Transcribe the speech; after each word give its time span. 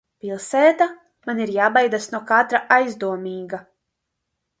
Pilsētā 0.23 0.85
man 1.29 1.41
ir 1.45 1.51
jābaidās 1.57 2.07
no 2.13 2.21
katra 2.31 2.61
aizdomīga. 2.79 3.61